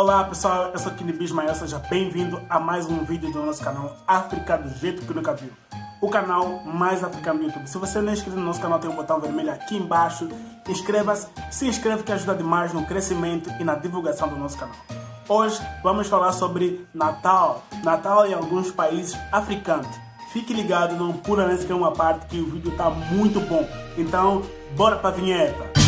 Olá 0.00 0.24
pessoal, 0.24 0.70
eu 0.72 0.78
sou 0.78 0.90
Kini 0.92 1.12
Bismael, 1.12 1.54
seja 1.54 1.78
bem-vindo 1.78 2.40
a 2.48 2.58
mais 2.58 2.86
um 2.86 3.04
vídeo 3.04 3.30
do 3.30 3.44
nosso 3.44 3.62
canal 3.62 3.98
África 4.08 4.56
do 4.56 4.70
jeito 4.78 5.04
que 5.04 5.12
nunca 5.12 5.34
viu. 5.34 5.50
O 6.00 6.08
canal 6.08 6.62
mais 6.64 7.04
africano 7.04 7.40
do 7.40 7.44
YouTube. 7.44 7.68
Se 7.68 7.76
você 7.76 8.00
não 8.00 8.08
é 8.08 8.14
inscrito 8.14 8.38
no 8.38 8.46
nosso 8.46 8.62
canal, 8.62 8.78
tem 8.78 8.88
um 8.88 8.94
botão 8.94 9.20
vermelho 9.20 9.52
aqui 9.52 9.76
embaixo. 9.76 10.26
Inscreva-se, 10.66 11.28
se 11.50 11.68
inscreve 11.68 12.02
que 12.02 12.12
ajuda 12.12 12.34
demais 12.34 12.72
no 12.72 12.86
crescimento 12.86 13.50
e 13.60 13.62
na 13.62 13.74
divulgação 13.74 14.26
do 14.26 14.36
nosso 14.36 14.56
canal. 14.56 14.74
Hoje 15.28 15.60
vamos 15.82 16.08
falar 16.08 16.32
sobre 16.32 16.88
Natal, 16.94 17.62
Natal 17.84 18.26
em 18.26 18.32
alguns 18.32 18.70
países 18.70 19.14
africanos. 19.30 19.94
Fique 20.32 20.54
ligado, 20.54 20.96
não 20.96 21.12
pula 21.12 21.46
nessa 21.46 21.66
que 21.66 21.72
é 21.72 21.74
uma 21.74 21.92
parte 21.92 22.24
que 22.24 22.40
o 22.40 22.46
vídeo 22.46 22.72
está 22.72 22.88
muito 22.88 23.38
bom. 23.40 23.68
Então, 23.98 24.40
bora 24.74 24.96
para 24.96 25.10
a 25.10 25.12
vinheta. 25.12 25.79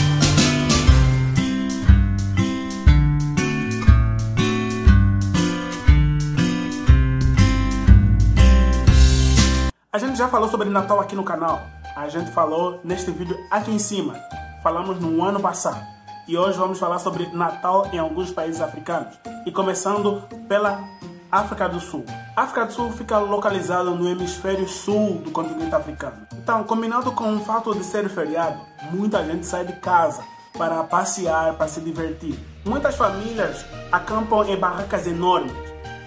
A 9.94 9.98
gente 9.98 10.16
já 10.16 10.26
falou 10.26 10.48
sobre 10.48 10.70
Natal 10.70 10.98
aqui 11.00 11.14
no 11.14 11.22
canal. 11.22 11.66
A 11.94 12.08
gente 12.08 12.30
falou 12.30 12.80
neste 12.82 13.10
vídeo 13.10 13.38
aqui 13.50 13.70
em 13.70 13.78
cima. 13.78 14.14
Falamos 14.62 14.98
no 14.98 15.22
ano 15.22 15.38
passado. 15.38 15.86
E 16.26 16.34
hoje 16.34 16.56
vamos 16.56 16.78
falar 16.78 16.98
sobre 16.98 17.26
Natal 17.26 17.86
em 17.92 17.98
alguns 17.98 18.30
países 18.30 18.62
africanos. 18.62 19.14
E 19.44 19.52
começando 19.52 20.22
pela 20.48 20.82
África 21.30 21.68
do 21.68 21.78
Sul. 21.78 22.06
A 22.34 22.40
África 22.40 22.64
do 22.64 22.72
Sul 22.72 22.90
fica 22.90 23.18
localizada 23.18 23.90
no 23.90 24.08
hemisfério 24.08 24.66
sul 24.66 25.18
do 25.18 25.30
continente 25.30 25.74
africano. 25.74 26.26
Então, 26.32 26.64
combinado 26.64 27.12
com 27.12 27.36
o 27.36 27.40
fato 27.40 27.74
de 27.74 27.84
ser 27.84 28.08
feriado, 28.08 28.58
muita 28.92 29.22
gente 29.26 29.44
sai 29.44 29.66
de 29.66 29.74
casa 29.74 30.24
para 30.56 30.82
passear, 30.84 31.52
para 31.58 31.68
se 31.68 31.82
divertir. 31.82 32.38
Muitas 32.64 32.96
famílias 32.96 33.62
acampam 33.92 34.42
em 34.44 34.56
barracas 34.56 35.06
enormes 35.06 35.52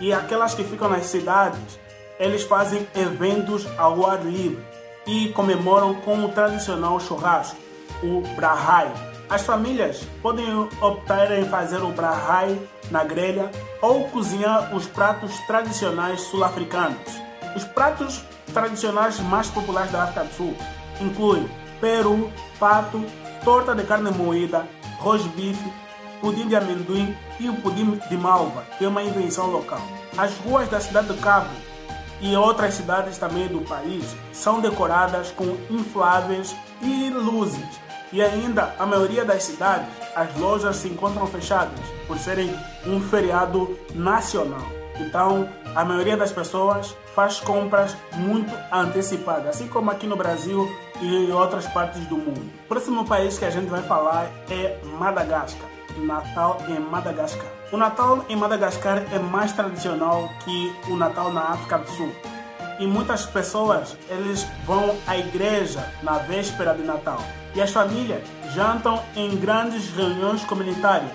e 0.02 0.12
aquelas 0.12 0.56
que 0.56 0.64
ficam 0.64 0.90
nas 0.90 1.06
cidades 1.06 1.85
eles 2.20 2.44
fazem 2.44 2.88
eventos 2.96 3.68
ao 3.78 4.06
ar 4.06 4.24
livre 4.24 4.64
e 5.06 5.30
comemoram 5.30 5.96
com 5.96 6.26
o 6.26 6.30
tradicional 6.30 7.00
churrasco, 7.00 7.58
o 8.04 8.22
brahai. 8.36 8.92
As 9.30 9.42
famílias 9.42 10.04
podem 10.22 10.46
optar 10.82 11.32
em 11.32 11.46
fazer 11.46 11.82
o 11.82 11.92
brahai 11.92 12.60
na 12.92 13.04
grelha 13.04 13.50
ou 13.82 14.08
cozinhar 14.10 14.76
os 14.76 14.86
pratos 14.86 15.38
tradicionais 15.48 16.22
sul-africanos. 16.22 17.00
Os 17.56 17.64
pratos 17.64 18.24
tradicionais 18.54 19.20
mais 19.20 19.48
populares 19.50 19.92
da 19.92 20.04
África 20.04 20.26
do 20.26 20.34
Sul 20.34 20.56
incluem 21.02 21.50
peru, 21.82 22.32
pato, 22.60 23.04
torta 23.44 23.74
de 23.76 23.84
carne 23.84 24.12
moída, 24.12 24.68
rosbife, 25.00 25.74
pudim 26.22 26.48
de 26.48 26.56
amendoim 26.56 27.16
e 27.40 27.50
o 27.50 27.56
pudim 27.56 28.00
de 28.10 28.18
malva, 28.18 28.64
que 28.78 28.86
é 28.86 28.88
uma 28.88 29.04
invenção 29.04 29.48
local. 29.48 29.82
As 30.18 30.36
ruas 30.38 30.70
da 30.70 30.80
cidade 30.80 31.14
de 31.14 31.20
Cabo 31.20 31.50
e 32.22 32.36
outras 32.36 32.74
cidades 32.74 33.18
também 33.18 33.48
do 33.48 33.62
país 33.62 34.16
são 34.32 34.60
decoradas 34.60 35.32
com 35.32 35.58
infláveis 35.70 36.56
e 36.82 37.10
luzes. 37.10 37.80
E 38.12 38.22
ainda, 38.22 38.74
a 38.80 38.86
maioria 38.86 39.26
das 39.26 39.44
cidades, 39.44 39.90
as 40.16 40.36
lojas 40.38 40.78
se 40.78 40.88
encontram 40.88 41.28
fechadas 41.28 41.80
por 42.08 42.18
serem 42.18 42.54
um 42.86 43.02
feriado 43.02 43.78
nacional. 43.94 44.66
Então, 45.00 45.50
a 45.76 45.84
maioria 45.84 46.16
das 46.16 46.32
pessoas 46.32 46.96
faz 47.14 47.40
compras 47.40 47.98
muito 48.14 48.54
antecipadas, 48.72 49.48
assim 49.48 49.68
como 49.68 49.92
aqui 49.92 50.08
no 50.08 50.16
Brasil 50.16 50.70
e 51.02 51.26
em 51.26 51.32
outras 51.34 51.66
partes 51.68 52.06
do 52.08 52.16
mundo. 52.16 52.50
O 52.66 52.68
próximo 52.68 53.06
país 53.06 53.38
que 53.38 53.46
a 53.46 53.50
gente 53.50 53.68
vai 53.68 53.82
falar 53.84 54.30
é 54.50 54.80
Madagascar. 54.98 55.75
Natal 55.98 56.62
em 56.68 56.80
Madagascar. 56.80 57.48
O 57.72 57.78
Natal 57.78 58.26
em 58.30 58.36
Madagascar 58.36 59.04
é 59.12 59.20
mais 59.20 59.52
tradicional 59.52 60.30
que 60.44 60.74
o 60.90 60.96
Natal 60.96 61.32
na 61.32 61.52
África 61.52 61.78
do 61.78 61.90
Sul. 61.90 62.12
E 62.80 62.86
muitas 62.86 63.26
pessoas 63.26 63.98
eles 64.10 64.46
vão 64.66 64.96
à 65.08 65.18
igreja 65.18 65.88
na 66.04 66.18
véspera 66.18 66.74
de 66.74 66.84
Natal. 66.84 67.20
E 67.54 67.62
as 67.62 67.72
famílias 67.72 68.22
jantam 68.54 69.02
em 69.16 69.36
grandes 69.38 69.90
reuniões 69.90 70.44
comunitárias 70.44 71.12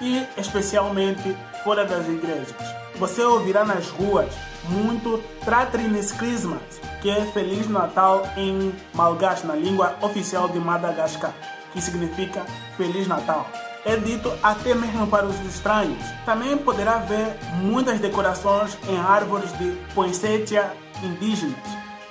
e 0.00 0.24
especialmente 0.36 1.36
fora 1.64 1.84
das 1.84 2.06
igrejas. 2.08 2.54
Você 2.96 3.22
ouvirá 3.22 3.64
nas 3.64 3.88
ruas 3.88 4.32
muito 4.68 5.22
Tratrinis 5.44 6.12
Christmas, 6.12 6.60
que 7.00 7.10
é 7.10 7.20
Feliz 7.32 7.68
Natal 7.68 8.26
em 8.36 8.72
Malgache, 8.94 9.46
na 9.46 9.54
língua 9.54 9.96
oficial 10.00 10.48
de 10.48 10.58
Madagascar, 10.58 11.32
que 11.72 11.80
significa 11.80 12.44
Feliz 12.76 13.06
Natal 13.08 13.46
é 13.84 13.96
dito 13.96 14.32
até 14.42 14.74
mesmo 14.74 15.06
para 15.06 15.26
os 15.26 15.38
estranhos. 15.40 16.02
Também 16.24 16.56
poderá 16.58 16.98
ver 16.98 17.36
muitas 17.62 17.98
decorações 17.98 18.76
em 18.88 18.98
árvores 18.98 19.56
de 19.58 19.72
poinsettia 19.94 20.72
indígenas, 21.02 21.56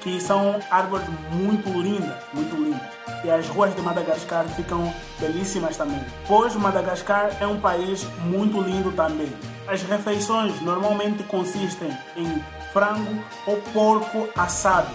que 0.02 0.19
são 0.19 0.59
árvores 0.72 1.07
muito 1.31 1.69
lindas, 1.69 2.18
muito 2.34 2.56
lindas. 2.56 2.81
E 3.24 3.30
as 3.30 3.47
ruas 3.50 3.75
de 3.75 3.81
Madagascar 3.81 4.46
ficam 4.56 4.94
belíssimas 5.19 5.75
também. 5.75 6.02
Pois 6.28 6.56
Madagascar 6.56 7.31
é 7.40 7.46
um 7.46 7.59
país 7.59 8.03
muito 8.24 8.62
lindo 8.62 8.91
também. 8.94 9.31
As 9.68 9.84
refeições 9.84 10.59
normalmente 10.62 11.24
consistem 11.24 11.96
em 12.16 12.44
frango 12.72 13.24
ou 13.46 13.57
porco 13.74 14.30
assado, 14.36 14.90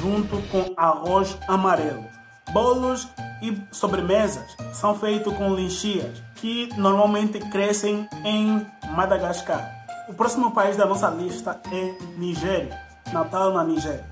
junto 0.00 0.40
com 0.48 0.72
arroz 0.76 1.36
amarelo. 1.48 2.04
Bolos 2.52 3.08
e 3.42 3.60
sobremesas 3.70 4.56
são 4.72 4.94
feitos 4.94 5.34
com 5.34 5.54
linchias, 5.54 6.22
que 6.36 6.68
normalmente 6.76 7.38
crescem 7.38 8.08
em 8.24 8.66
Madagascar. 8.90 9.70
O 10.08 10.14
próximo 10.14 10.50
país 10.50 10.76
da 10.76 10.86
nossa 10.86 11.08
lista 11.08 11.60
é 11.72 11.94
Nigéria, 12.18 12.78
Natal 13.12 13.52
na 13.52 13.64
Nigéria. 13.64 14.04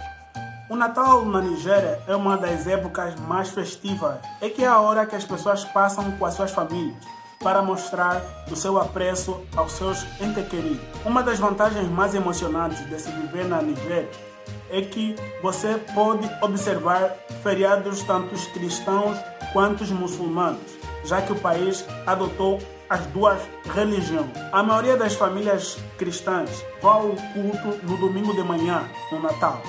O 0.71 0.77
Natal 0.77 1.25
na 1.27 1.41
Nigéria 1.41 2.01
é 2.07 2.17
uma 2.17 2.37
das 2.37 2.67
épocas 2.67 3.15
mais 3.21 3.51
festivas, 3.51 4.17
é 4.41 4.49
que 4.49 4.65
é 4.65 4.67
a 4.67 4.81
hora 4.81 5.05
que 5.05 5.15
as 5.15 5.25
pessoas 5.25 5.65
passam 5.65 6.13
com 6.13 6.25
as 6.25 6.35
suas 6.35 6.51
famílias 6.51 6.97
para 7.43 7.61
mostrar 7.61 8.23
o 8.51 8.57
seu 8.57 8.81
apreço 8.81 9.39
aos 9.57 9.73
seus 9.73 10.03
entes 10.21 10.49
queridos. 10.49 10.81
Uma 11.05 11.23
das 11.23 11.39
vantagens 11.39 11.89
mais 11.89 12.15
emocionantes 12.15 12.87
de 12.89 12.99
se 12.99 13.11
viver 13.11 13.45
na 13.45 13.61
Nigéria 13.61 14.09
é 14.71 14.81
que 14.81 15.15
você 15.43 15.79
pode 15.95 16.29
observar 16.41 17.15
feriados 17.43 18.03
tanto 18.03 18.35
cristãos 18.53 19.19
quanto 19.53 19.85
muçulmanos, 19.93 20.79
já 21.05 21.21
que 21.21 21.33
o 21.33 21.39
país 21.39 21.85
adotou 22.07 22.59
as 22.89 23.07
duas 23.07 23.41
religiões. 23.75 24.31
A 24.53 24.63
maioria 24.63 24.97
das 24.97 25.15
famílias 25.15 25.79
cristãs 25.97 26.65
vai 26.81 26.93
ao 26.93 27.11
culto 27.33 27.87
no 27.87 27.97
domingo 27.97 28.35
de 28.35 28.43
manhã, 28.43 28.89
no 29.11 29.21
Natal, 29.21 29.63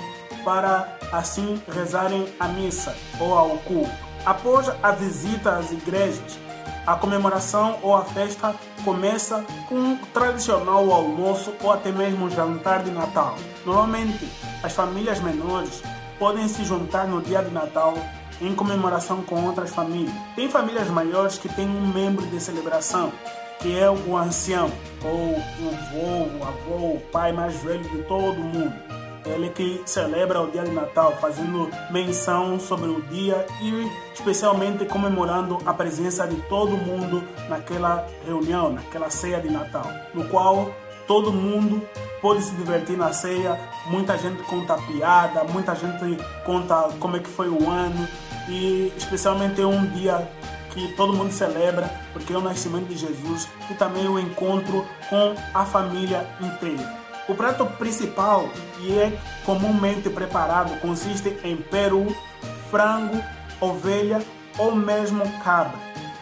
para 0.43 0.97
assim 1.11 1.61
rezarem 1.73 2.27
a 2.39 2.47
missa 2.47 2.95
ou 3.19 3.37
ao 3.37 3.57
culto. 3.59 3.91
Após 4.25 4.71
a 4.81 4.91
visita 4.91 5.57
às 5.57 5.71
igrejas, 5.71 6.39
a 6.85 6.95
comemoração 6.95 7.79
ou 7.81 7.95
a 7.95 8.03
festa 8.03 8.53
começa 8.83 9.45
com 9.69 9.75
um 9.75 9.97
tradicional 10.13 10.91
almoço 10.91 11.53
ou 11.61 11.71
até 11.71 11.91
mesmo 11.91 12.29
jantar 12.29 12.83
de 12.83 12.91
Natal. 12.91 13.37
Normalmente, 13.65 14.29
as 14.63 14.73
famílias 14.73 15.19
menores 15.19 15.83
podem 16.17 16.47
se 16.47 16.63
juntar 16.63 17.05
no 17.05 17.21
dia 17.21 17.43
de 17.43 17.51
Natal 17.51 17.93
em 18.41 18.55
comemoração 18.55 19.21
com 19.21 19.45
outras 19.45 19.69
famílias. 19.69 20.15
Tem 20.35 20.49
famílias 20.49 20.87
maiores 20.87 21.37
que 21.37 21.49
têm 21.49 21.67
um 21.67 21.87
membro 21.87 22.25
de 22.25 22.39
celebração, 22.39 23.11
que 23.59 23.77
é 23.77 23.89
o 23.89 24.17
ancião, 24.17 24.71
ou 25.03 25.35
o 25.35 25.69
avô, 25.69 26.39
o 26.39 26.43
avô, 26.43 26.85
o 26.95 27.01
pai 27.11 27.31
mais 27.31 27.55
velho 27.61 27.83
de 27.83 28.03
todo 28.03 28.39
mundo 28.39 28.73
ele 29.25 29.49
que 29.49 29.81
celebra 29.85 30.41
o 30.41 30.51
dia 30.51 30.63
de 30.63 30.71
Natal, 30.71 31.15
fazendo 31.19 31.69
menção 31.89 32.59
sobre 32.59 32.89
o 32.89 33.01
dia 33.03 33.45
e 33.61 33.89
especialmente 34.13 34.85
comemorando 34.85 35.57
a 35.65 35.73
presença 35.73 36.27
de 36.27 36.35
todo 36.43 36.71
mundo 36.71 37.23
naquela 37.49 38.05
reunião, 38.25 38.73
naquela 38.73 39.09
ceia 39.09 39.39
de 39.39 39.49
Natal, 39.49 39.89
no 40.13 40.27
qual 40.27 40.73
todo 41.07 41.31
mundo 41.31 41.81
pode 42.21 42.41
se 42.41 42.51
divertir 42.55 42.97
na 42.97 43.11
ceia, 43.11 43.59
muita 43.87 44.17
gente 44.17 44.41
conta 44.43 44.75
piada, 44.75 45.43
muita 45.43 45.75
gente 45.75 46.17
conta 46.45 46.89
como 46.99 47.17
é 47.17 47.19
que 47.19 47.29
foi 47.29 47.49
o 47.49 47.69
ano 47.69 48.07
e 48.47 48.93
especialmente 48.95 49.61
é 49.61 49.65
um 49.65 49.85
dia 49.87 50.29
que 50.71 50.93
todo 50.93 51.13
mundo 51.13 51.31
celebra 51.31 51.89
porque 52.13 52.33
é 52.33 52.37
o 52.37 52.41
nascimento 52.41 52.87
de 52.87 52.97
Jesus 52.97 53.47
e 53.69 53.73
também 53.73 54.07
o 54.07 54.19
encontro 54.19 54.85
com 55.09 55.35
a 55.53 55.65
família 55.65 56.27
inteira. 56.41 57.03
O 57.27 57.35
prato 57.35 57.65
principal, 57.65 58.49
e 58.81 58.91
é 58.97 59.17
comumente 59.45 60.09
preparado, 60.09 60.77
consiste 60.81 61.37
em 61.43 61.55
peru, 61.55 62.13
frango, 62.69 63.21
ovelha 63.61 64.21
ou 64.57 64.75
mesmo 64.75 65.23
cabra. 65.41 65.77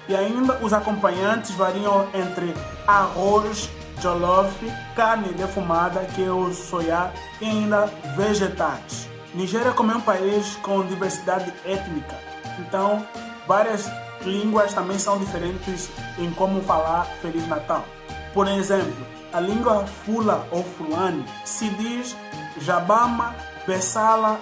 E 0.08 0.16
ainda 0.16 0.60
os 0.62 0.74
acompanhantes 0.74 1.52
variam 1.52 2.08
entre 2.14 2.54
arroz, 2.86 3.70
jollof, 4.02 4.52
carne 4.96 5.30
defumada, 5.34 6.02
que 6.16 6.24
é 6.24 6.32
o 6.32 6.54
soya, 6.54 7.12
e 7.40 7.46
ainda 7.46 7.86
vegetais. 8.16 9.08
Nigéria 9.34 9.72
como 9.72 9.92
é 9.92 9.96
um 9.96 10.02
país 10.02 10.58
com 10.58 10.86
diversidade 10.86 11.54
étnica, 11.66 12.16
então 12.60 13.06
várias 13.48 13.90
línguas 14.26 14.74
também 14.74 15.00
são 15.00 15.18
diferentes 15.18 15.90
em 16.18 16.32
como 16.32 16.62
falar 16.62 17.06
Feliz 17.22 17.48
Natal. 17.48 17.86
Por 18.34 18.48
exemplo, 18.48 19.06
a 19.34 19.40
língua 19.40 19.86
fula 19.86 20.46
ou 20.52 20.64
fulani 20.64 21.24
se 21.46 21.70
diz 21.70 22.16
Jabama, 22.60 23.36
Bessala, 23.66 24.40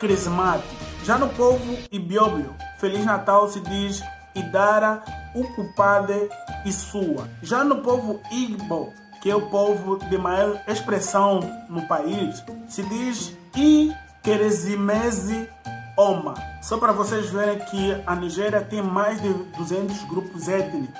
Crismati. 0.00 0.64
Já 1.04 1.16
no 1.16 1.28
povo 1.28 1.78
ibióbio, 1.90 2.54
Feliz 2.78 3.04
Natal 3.04 3.48
se 3.48 3.60
diz 3.60 4.02
Idara, 4.34 5.02
Ukupade 5.36 6.28
e 6.64 6.72
Sua. 6.72 7.28
Já 7.42 7.62
no 7.62 7.76
povo 7.76 8.20
Igbo, 8.32 8.92
que 9.20 9.30
é 9.30 9.36
o 9.36 9.42
povo 9.50 9.96
de 9.96 10.16
maior 10.16 10.60
expressão 10.66 11.40
no 11.68 11.86
país, 11.86 12.42
se 12.68 12.82
diz 12.84 13.36
I 13.54 13.92
Keresimese 14.22 15.48
Oma. 15.96 16.34
Só 16.62 16.78
para 16.78 16.92
vocês 16.92 17.30
verem 17.30 17.58
que 17.58 18.02
a 18.06 18.14
Nigéria 18.14 18.60
tem 18.60 18.82
mais 18.82 19.20
de 19.20 19.32
200 19.32 20.02
grupos 20.04 20.48
étnicos. 20.48 20.98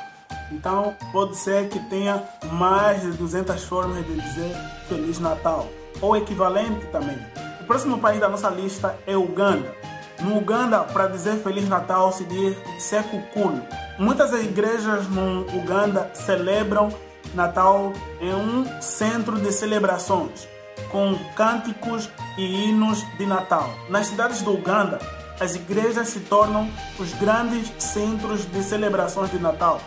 Então 0.50 0.94
pode 1.12 1.36
ser 1.36 1.68
que 1.68 1.78
tenha 1.88 2.22
mais 2.52 3.02
de 3.02 3.10
200 3.12 3.64
formas 3.64 4.06
de 4.06 4.14
dizer 4.14 4.56
Feliz 4.88 5.18
Natal. 5.18 5.68
Ou 6.00 6.16
equivalente 6.16 6.86
também. 6.86 7.18
O 7.60 7.64
próximo 7.64 7.98
país 7.98 8.20
da 8.20 8.28
nossa 8.28 8.48
lista 8.50 8.96
é 9.06 9.16
Uganda. 9.16 9.74
No 10.20 10.38
Uganda, 10.38 10.80
para 10.80 11.08
dizer 11.08 11.36
Feliz 11.42 11.68
Natal 11.68 12.12
se 12.12 12.24
diz 12.24 12.56
Sekukulu. 12.78 13.62
Muitas 13.98 14.32
igrejas 14.32 15.08
no 15.08 15.42
Uganda 15.56 16.10
celebram 16.14 16.90
Natal 17.34 17.92
em 18.20 18.34
um 18.34 18.80
centro 18.80 19.38
de 19.38 19.50
celebrações 19.52 20.46
com 20.90 21.16
cânticos 21.34 22.08
e 22.36 22.68
hinos 22.68 23.04
de 23.18 23.26
Natal. 23.26 23.68
Nas 23.88 24.08
cidades 24.08 24.42
do 24.42 24.52
Uganda, 24.52 24.98
as 25.40 25.54
igrejas 25.54 26.08
se 26.08 26.20
tornam 26.20 26.70
os 26.98 27.12
grandes 27.14 27.72
centros 27.78 28.46
de 28.46 28.62
celebrações 28.62 29.30
de 29.30 29.38
Natal, 29.38 29.80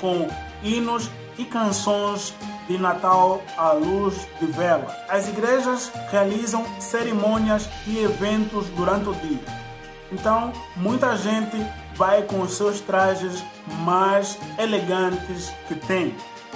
com 0.00 0.28
hinos 0.62 1.10
e 1.38 1.44
canções 1.44 2.34
de 2.68 2.78
Natal 2.78 3.42
à 3.56 3.72
luz 3.72 4.26
de 4.38 4.46
vela. 4.46 4.94
As 5.08 5.28
igrejas 5.28 5.90
realizam 6.10 6.64
cerimônias 6.78 7.68
e 7.86 7.98
eventos 7.98 8.66
durante 8.70 9.08
o 9.08 9.14
dia. 9.14 9.69
Então, 10.12 10.52
muita 10.76 11.16
gente 11.16 11.56
vai 11.94 12.22
com 12.22 12.40
os 12.40 12.56
seus 12.56 12.80
trajes 12.80 13.42
mais 13.84 14.38
elegantes 14.58 15.50
que 15.68 15.74
tem 15.74 16.14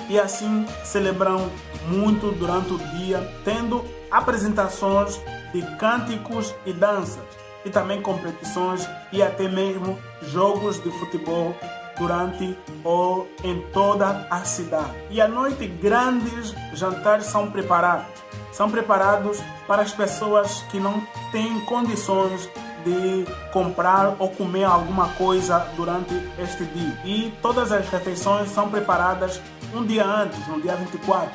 e 0.08 0.18
assim 0.18 0.66
celebram 0.84 1.50
muito 1.86 2.32
durante 2.32 2.72
o 2.72 2.78
dia, 2.96 3.20
tendo 3.44 3.84
apresentações 4.10 5.20
de 5.52 5.62
cânticos 5.76 6.54
e 6.66 6.72
danças, 6.72 7.22
e 7.64 7.70
também 7.70 8.02
competições 8.02 8.88
e 9.12 9.22
até 9.22 9.48
mesmo 9.48 9.98
jogos 10.22 10.82
de 10.82 10.90
futebol 10.98 11.56
durante 11.98 12.58
ou 12.82 13.28
em 13.42 13.60
toda 13.72 14.26
a 14.30 14.44
cidade. 14.44 14.92
E 15.10 15.20
à 15.20 15.28
noite 15.28 15.66
grandes 15.66 16.54
jantares 16.74 17.26
são 17.26 17.50
preparados. 17.50 18.06
São 18.52 18.70
preparados 18.70 19.40
para 19.66 19.82
as 19.82 19.92
pessoas 19.92 20.62
que 20.70 20.78
não 20.78 21.02
têm 21.32 21.60
condições 21.64 22.48
de 22.84 23.24
comprar 23.52 24.16
ou 24.18 24.28
comer 24.30 24.64
alguma 24.64 25.08
coisa 25.10 25.66
durante 25.76 26.14
este 26.38 26.64
dia. 26.66 26.98
E 27.04 27.32
todas 27.42 27.72
as 27.72 27.88
refeições 27.88 28.50
são 28.50 28.68
preparadas 28.70 29.40
um 29.74 29.84
dia 29.84 30.04
antes, 30.04 30.46
no 30.46 30.60
dia 30.60 30.76
24, 30.76 31.30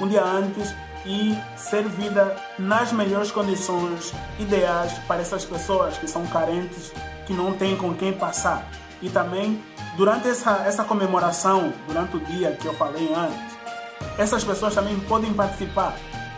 um 0.00 0.08
dia 0.08 0.24
antes 0.24 0.74
e 1.04 1.36
servida 1.56 2.36
nas 2.58 2.92
melhores 2.92 3.30
condições 3.30 4.12
ideais 4.38 4.92
para 5.08 5.20
essas 5.20 5.44
pessoas 5.44 5.96
que 5.96 6.06
são 6.06 6.26
carentes, 6.26 6.92
que 7.26 7.32
não 7.32 7.54
têm 7.54 7.76
com 7.76 7.94
quem 7.94 8.12
passar. 8.12 8.66
E 9.02 9.08
também 9.08 9.62
durante 9.96 10.28
essa, 10.28 10.62
essa 10.66 10.84
comemoração, 10.84 11.72
durante 11.86 12.16
o 12.16 12.20
dia 12.20 12.52
que 12.52 12.66
eu 12.66 12.74
falei 12.74 13.12
antes, 13.14 13.58
essas 14.18 14.44
pessoas 14.44 14.74
também 14.74 14.98
podem 15.00 15.32
participar 15.32 15.96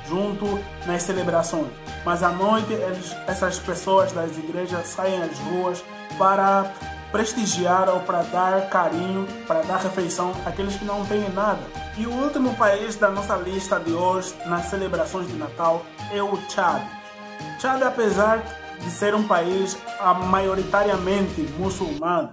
junto 0.09 0.59
nas 0.87 1.03
celebrações. 1.03 1.82
Mas 2.05 2.23
à 2.23 2.31
noite 2.31 2.73
eles, 2.73 3.17
essas 3.27 3.59
pessoas 3.59 4.13
das 4.13 4.37
igrejas 4.37 4.87
saem 4.89 5.23
às 5.23 5.39
ruas 5.39 5.85
para 6.19 6.73
prestigiar 7.13 7.89
ou 7.89 8.01
para 8.01 8.23
dar 8.23 8.69
carinho, 8.69 9.27
para 9.47 9.63
dar 9.63 9.77
refeição 9.77 10.33
àqueles 10.47 10.77
que 10.77 10.85
não 10.85 11.05
têm 11.05 11.29
nada. 11.31 11.61
E 11.97 12.07
o 12.07 12.11
último 12.11 12.55
país 12.57 12.97
da 12.97 13.11
nossa 13.11 13.37
lista 13.37 13.79
de 13.79 13.93
hoje 13.93 14.35
nas 14.47 14.67
celebrações 14.67 15.29
de 15.29 15.35
Natal 15.35 15.85
é 16.11 16.23
o 16.23 16.37
Chad. 16.49 16.83
Chad, 17.61 17.83
apesar 17.83 18.43
de 18.81 18.91
ser 18.91 19.15
um 19.15 19.29
país 19.29 19.77
maioritariamente 20.31 21.43
muçulmano, 21.59 22.33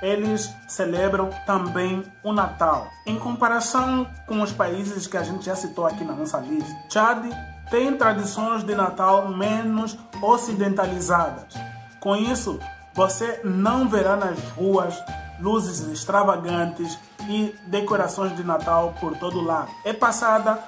eles 0.00 0.50
celebram 0.66 1.28
também 1.44 2.02
o 2.22 2.32
Natal. 2.32 2.88
Em 3.06 3.18
comparação 3.18 4.06
com 4.26 4.40
os 4.40 4.52
países 4.52 5.06
que 5.06 5.16
a 5.16 5.22
gente 5.22 5.44
já 5.44 5.54
citou 5.54 5.86
aqui 5.86 6.04
na 6.04 6.14
nossa 6.14 6.38
lista, 6.38 6.74
Chad 6.88 7.26
tem 7.70 7.96
tradições 7.96 8.64
de 8.64 8.74
Natal 8.74 9.28
menos 9.28 9.96
ocidentalizadas. 10.20 11.54
Com 12.00 12.16
isso, 12.16 12.58
você 12.92 13.40
não 13.44 13.88
verá 13.88 14.16
nas 14.16 14.38
ruas 14.50 14.94
luzes 15.38 15.80
extravagantes 15.88 16.98
e 17.28 17.54
decorações 17.66 18.36
de 18.36 18.42
Natal 18.42 18.94
por 19.00 19.16
todo 19.16 19.40
lado. 19.40 19.70
É 19.84 19.92
passada 19.92 20.58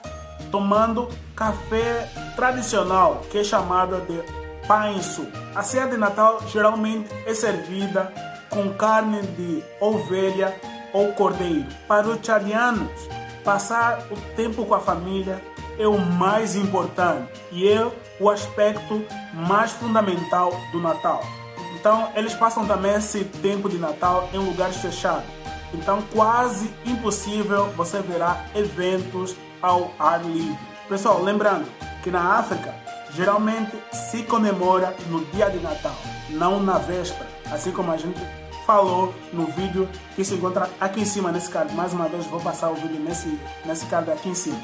tomando 0.51 1.09
café 1.35 2.09
tradicional, 2.37 3.23
que 3.31 3.39
é 3.39 3.45
chamado 3.45 4.01
de 4.03 4.23
panço. 4.67 5.27
A 5.55 5.63
ceia 5.63 5.87
de 5.87 5.97
Natal 5.97 6.41
geralmente 6.49 7.13
é 7.27 7.35
servida 7.35 8.13
com 8.49 8.73
carne 8.75 9.23
de 9.23 9.63
ovelha 9.81 10.55
ou 10.93 11.13
cordeiro. 11.13 11.67
Para 11.89 12.07
os 12.09 12.25
chadianos, 12.25 12.91
passar 13.45 14.07
o 14.11 14.17
tempo 14.37 14.65
com 14.65 14.75
a 14.75 14.81
família 14.81 15.43
é 15.83 15.89
o 15.89 15.99
mais 15.99 16.55
importante 16.55 17.29
e 17.51 17.69
é 17.69 17.91
o 18.21 18.31
aspecto 18.31 19.05
mais 19.35 19.73
fundamental 19.73 20.53
do 20.71 20.81
Natal. 20.81 21.23
Então, 21.75 22.11
eles 22.15 22.35
passam 22.35 22.65
também 22.67 22.95
esse 22.95 23.25
tempo 23.25 23.69
de 23.69 23.79
Natal 23.79 24.29
em 24.33 24.39
lugares 24.39 24.77
fechados. 24.77 25.25
Então, 25.75 26.03
quase 26.13 26.73
impossível 26.87 27.67
você 27.77 28.01
verá 28.01 28.45
eventos 28.55 29.35
ao 29.61 29.91
ar 29.99 30.25
livre. 30.25 30.57
Pessoal, 30.89 31.23
lembrando 31.23 31.67
que 32.03 32.11
na 32.11 32.39
África, 32.39 32.75
geralmente 33.15 33.77
se 33.93 34.23
comemora 34.23 34.95
no 35.09 35.25
dia 35.27 35.51
de 35.51 35.59
Natal, 35.59 35.97
não 36.31 36.63
na 36.63 36.79
véspera, 36.79 37.29
assim 37.51 37.73
como 37.73 37.91
a 37.91 37.97
gente 37.97 38.21
falou 38.67 39.13
no 39.33 39.47
vídeo 39.47 39.89
que 40.15 40.25
se 40.25 40.35
encontra 40.35 40.71
aqui 40.81 41.01
em 41.01 41.05
cima 41.05 41.33
nesse 41.33 41.51
card. 41.51 41.75
Mais 41.75 41.93
uma 41.93 42.09
vez, 42.09 42.27
vou 42.27 42.41
passar 42.41 42.71
o 42.71 42.75
vídeo 42.75 43.01
nesse, 43.01 43.39
nesse 43.65 43.87
card 43.87 44.11
aqui 44.11 44.29
em 44.29 44.35
cima. 44.35 44.61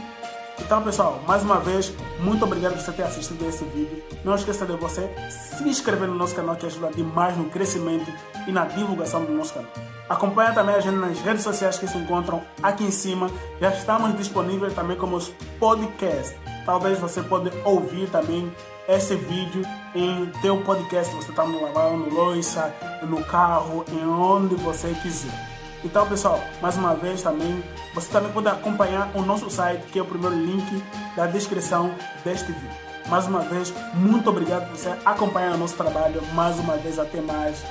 Então, 0.60 0.82
pessoal, 0.82 1.20
mais 1.26 1.42
uma 1.42 1.60
vez, 1.60 1.92
muito 2.20 2.44
obrigado 2.44 2.74
por 2.74 2.80
você 2.80 2.92
ter 2.92 3.02
assistido 3.02 3.46
esse 3.48 3.64
vídeo. 3.64 4.02
Não 4.24 4.34
esqueça 4.34 4.66
de 4.66 4.76
você 4.76 5.08
se 5.30 5.66
inscrever 5.68 6.08
no 6.08 6.14
nosso 6.14 6.34
canal, 6.34 6.56
que 6.56 6.66
ajuda 6.66 6.90
demais 6.90 7.36
no 7.36 7.44
crescimento 7.46 8.12
e 8.46 8.52
na 8.52 8.64
divulgação 8.64 9.24
do 9.24 9.32
nosso 9.32 9.54
canal. 9.54 9.70
Acompanhe 10.08 10.54
também 10.54 10.74
a 10.74 10.80
gente 10.80 10.96
nas 10.96 11.20
redes 11.20 11.42
sociais 11.42 11.78
que 11.78 11.86
se 11.86 11.96
encontram 11.96 12.42
aqui 12.62 12.84
em 12.84 12.90
cima. 12.90 13.30
Já 13.60 13.70
estamos 13.70 14.16
disponíveis 14.16 14.74
também 14.74 14.96
como 14.96 15.16
os 15.16 15.28
podcasts. 15.58 16.34
Talvez 16.64 16.98
você 16.98 17.22
pode 17.22 17.50
ouvir 17.64 18.08
também 18.10 18.52
esse 18.88 19.14
vídeo 19.16 19.62
em 19.94 20.30
teu 20.40 20.62
podcast. 20.62 21.14
Você 21.14 21.30
está 21.30 21.44
no 21.44 21.62
lavando 21.62 22.14
louça, 22.14 22.74
no 23.02 23.22
carro, 23.24 23.84
em 23.90 24.06
onde 24.06 24.54
você 24.56 24.94
quiser. 25.02 25.57
Então, 25.84 26.06
pessoal, 26.08 26.40
mais 26.60 26.76
uma 26.76 26.94
vez 26.94 27.22
também, 27.22 27.62
você 27.94 28.10
também 28.10 28.32
pode 28.32 28.48
acompanhar 28.48 29.10
o 29.14 29.22
nosso 29.22 29.48
site, 29.50 29.82
que 29.92 29.98
é 29.98 30.02
o 30.02 30.04
primeiro 30.04 30.34
link 30.36 30.82
da 31.16 31.26
descrição 31.26 31.94
deste 32.24 32.50
vídeo. 32.52 32.88
Mais 33.08 33.26
uma 33.26 33.40
vez, 33.40 33.72
muito 33.94 34.28
obrigado 34.28 34.68
por 34.68 34.76
você 34.76 34.94
acompanhar 35.04 35.54
o 35.54 35.58
nosso 35.58 35.76
trabalho. 35.76 36.20
Mais 36.34 36.58
uma 36.58 36.76
vez, 36.76 36.98
até 36.98 37.20
mais. 37.20 37.64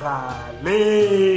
Raleigh! 0.00 1.28